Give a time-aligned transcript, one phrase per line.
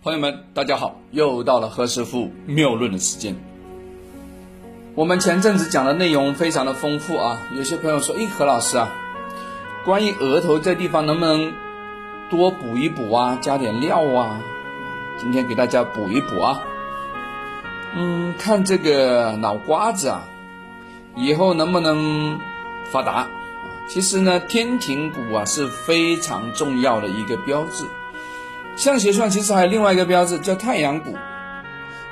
[0.00, 3.34] 朋友们，大家好，又到了何师傅谬论的时间。
[4.94, 8.92] 我们前阵子讲的内容非常的丰富啊，有些朋友说：“哎，何老师啊，
[9.84, 11.52] 关于额头这地方能不能
[12.30, 14.40] 多补一补啊，加点料啊？”
[15.18, 16.62] 今天给大家补一补啊。
[17.96, 20.22] 嗯，看这个脑瓜子啊，
[21.16, 22.38] 以后能不能
[22.92, 23.26] 发达？
[23.88, 27.84] 其实呢，天庭骨啊是非常重要的一个标志。
[28.78, 31.12] 象学上其实还有另外一个标志叫太阳骨。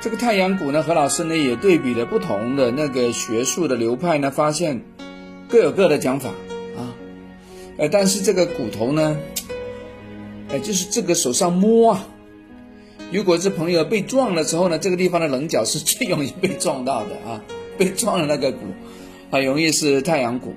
[0.00, 4.80] 这个太阳骨呢，何老师呢也对比了不同的那个学术的流派呢，发现
[5.46, 6.30] 各有各的讲法
[6.74, 6.96] 啊。
[7.76, 9.18] 呃，但是这个骨头呢，
[10.48, 12.06] 呃，就是这个手上摸啊，
[13.12, 17.44] 如果是朋友被撞了之后呢，这个地方的棱角是最容易被撞到的啊，
[17.76, 18.60] 被撞的那个骨
[19.30, 20.54] 很容易是太阳骨。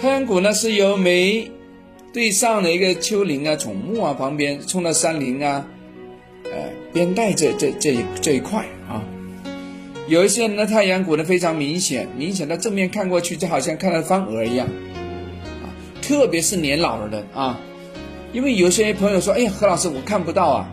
[0.00, 1.50] 太阳谷呢是由眉
[2.12, 5.64] 对上的一个丘陵啊、宠木啊旁边冲到山林啊，
[6.44, 6.50] 呃
[6.92, 9.04] 边带这这这一这一块啊，
[10.08, 14.66] 有一些人的太阳谷呢非常明显，明显的正面看过去就好像看到方蛾一样，
[15.62, 15.70] 啊，
[16.02, 17.60] 特别是年老的人啊，
[18.32, 20.72] 因为有些朋友说，哎何老师我看不到啊，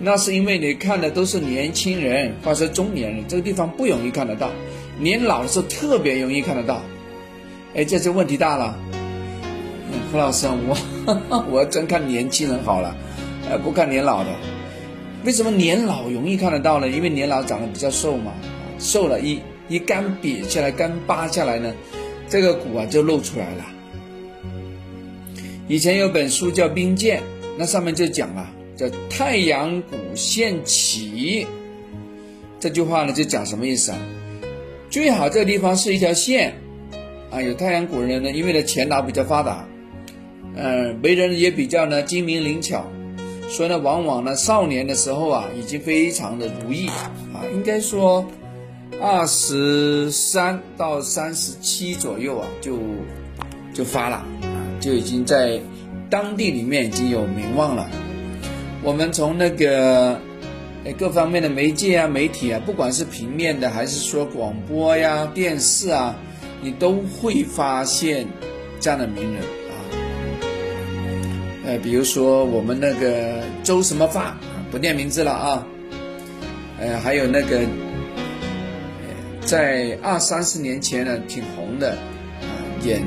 [0.00, 4.50] 那是因为你看的都是年轻人或者中年人，这个地方不容易看得到，
[4.98, 6.82] 年老的时候特别容易看得到。
[7.76, 8.76] 哎，这就问题大了。
[10.10, 10.76] 胡老师，我
[11.50, 12.96] 我真看年轻人好了，
[13.50, 14.30] 呃，不看年老的。
[15.24, 16.88] 为什么年老容易看得到呢？
[16.88, 18.32] 因为年老长得比较瘦嘛，
[18.78, 21.74] 瘦了一一干瘪下来，干扒下来呢，
[22.28, 23.64] 这个骨啊就露出来了。
[25.66, 27.20] 以前有本书叫《兵谏》，
[27.58, 31.46] 那上面就讲了，叫“太阳骨现起”。
[32.58, 33.98] 这句话呢就讲什么意思啊？
[34.88, 36.54] 最好这个地方是一条线。
[37.30, 39.68] 啊，有太阳骨的人呢，因为呢前脑比较发达，
[40.60, 42.84] 嗯，为人也比较呢精明灵巧，
[43.48, 46.88] 所以呢往往呢少年的时候啊已经非常的如意
[47.32, 48.26] 啊，应该说
[49.00, 52.76] 二十三到三十七左右啊就
[53.72, 55.60] 就发了啊，就已经在
[56.10, 57.88] 当地里面已经有名望了。
[58.82, 60.20] 我们从那个
[60.98, 66.16] 各方面的媒介啊、媒体啊，不管是平面的还是说广播呀、电视啊。
[66.60, 68.26] 你都会发现
[68.80, 69.44] 这样的名人，
[71.68, 74.34] 呃，比如说我们那个周什么发，
[74.70, 75.66] 不念名字了啊，
[76.80, 77.60] 呃，还有那个
[79.44, 82.48] 在二三十年前呢挺红的啊，
[82.84, 83.02] 演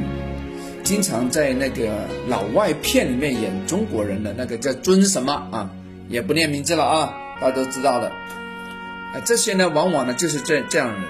[0.84, 1.90] 经常在那个
[2.28, 5.68] 老外片里面演中国人的那个叫尊什么啊，
[6.08, 11.08] 也不念名字了啊，大家都知道的，啊，这些呢往往呢就是这这样的。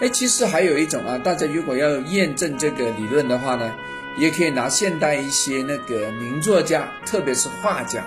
[0.00, 3.72] 哎，其实还有一种啊，大家如果要验证这个理论的话呢，
[4.18, 8.04] 也可以拿现代一些那个名作家，特别是画家，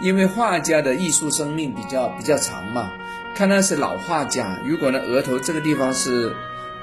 [0.00, 2.92] 因为画家的艺术生命比较比较长嘛。
[3.34, 6.34] 看那是老画家，如果呢额头这个地方是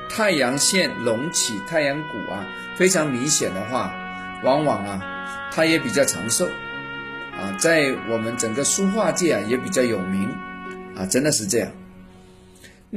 [0.10, 3.94] 太阳线隆起，太阳骨啊非常明显的话，
[4.44, 5.02] 往往啊
[5.52, 6.48] 他也比较长寿
[7.38, 10.30] 啊，在我们整个书画界啊也比较有名
[10.96, 11.70] 啊，真的是这样。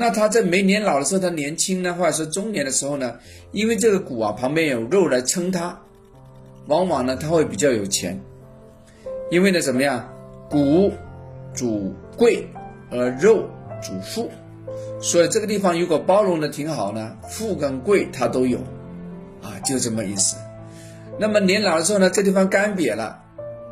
[0.01, 3.19] 那他在没年老的时候，他年轻呢，或者说中年的时候呢，
[3.53, 5.79] 因为这个骨啊旁边有肉来撑他，
[6.69, 8.19] 往往呢他会比较有钱。
[9.31, 10.11] 因为呢怎么样，
[10.49, 10.91] 骨
[11.53, 12.49] 主贵，
[12.91, 13.47] 而肉
[13.83, 14.31] 主富，
[15.03, 18.57] 所以这个地方如果包容的挺好呢，富跟贵他都有，
[19.43, 20.39] 啊，就这么意思。
[21.19, 23.23] 那么年老的时候呢，这地方干瘪了，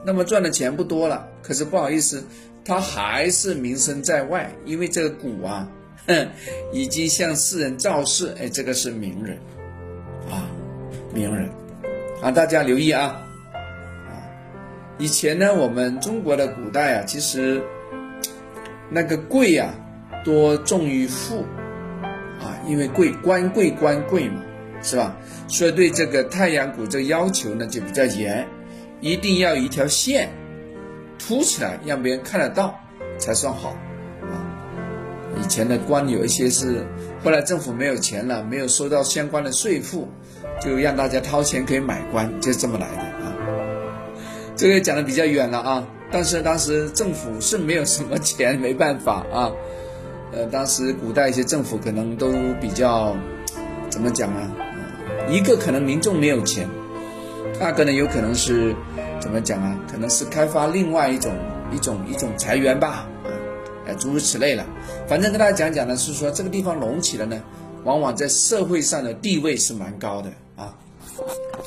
[0.05, 2.23] 那么赚的钱不多了，可是不好意思，
[2.67, 5.67] 他还是名声在外，因为这个骨啊。
[6.09, 6.29] 嗯
[6.73, 9.39] 已经向世人昭示，哎，这个是名人，
[10.31, 10.49] 啊，
[11.15, 11.49] 名人，
[12.23, 13.23] 啊，大家留意啊，
[14.09, 14.13] 啊，
[14.99, 17.63] 以前呢，我们中国的古代啊，其实
[18.91, 19.73] 那个贵啊，
[20.25, 21.43] 多重于富，
[22.41, 24.43] 啊，因为贵官贵官贵嘛，
[24.83, 25.15] 是吧？
[25.47, 28.47] 所以对这个太阳骨这个要求呢就比较严，
[29.01, 30.31] 一定要一条线
[31.19, 32.79] 凸起来，让别人看得到
[33.19, 33.77] 才算好。
[35.41, 36.85] 以前的官有一些是，
[37.23, 40.09] 后来政府没有钱了，没有收到相关的税赋，
[40.61, 43.35] 就让大家掏钱可以买官，就这么来的啊。
[44.57, 49.51] 这个讲的比较远了啊，但是当时政府是没有什么钱，没办法啊。
[50.33, 53.17] 呃，当时古代一些政府可能都比较，
[53.89, 54.51] 怎么讲啊？
[55.29, 56.69] 一个可能民众没有钱，
[57.61, 58.75] 二个呢有可能是
[59.21, 59.79] 怎么讲啊？
[59.91, 61.33] 可能是开发另外一种
[61.73, 63.07] 一种一种财源吧。
[63.95, 64.65] 诸如此类了，
[65.07, 67.43] 反正跟大家讲讲呢，是说这个地方隆起了呢，
[67.85, 70.75] 往往在社会上的地位是蛮高的啊。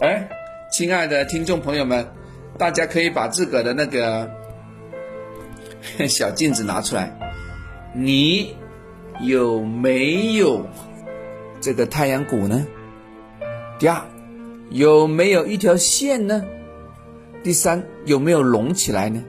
[0.02, 0.30] 哎，
[0.72, 2.08] 亲爱的听众朋友们，
[2.58, 4.30] 大家可以把自个的那个
[6.08, 7.18] 小镜子拿出来，
[7.94, 8.56] 你
[9.22, 10.66] 有没有
[11.60, 12.66] 这个太阳谷呢？
[13.80, 14.02] 第二，
[14.70, 16.46] 有没有一条线呢？
[17.44, 19.24] 第三，有没有隆起来呢？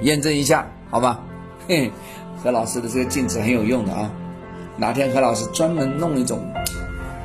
[0.00, 1.24] 验证一下，好吧？
[1.68, 1.90] 嘿，
[2.42, 4.10] 何老师的这个镜子很有用的啊！
[4.76, 6.40] 哪天何老师专门弄一种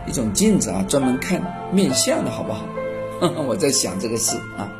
[0.07, 1.41] 一种镜子啊，专门看
[1.71, 2.63] 面相的好不好？
[3.47, 4.71] 我在想这个事啊。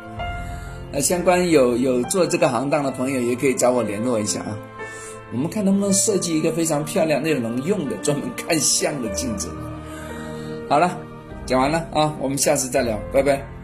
[0.92, 4.58] 那相关有有做这个行当的朋友，也可以找我联络一下啊。
[5.32, 9.48] 我们看能不能设计一个非常漂亮、那种能用的、专门看相的镜子。
[10.68, 10.96] 好了，
[11.46, 13.59] 讲完了啊，我们下次再聊，拜拜。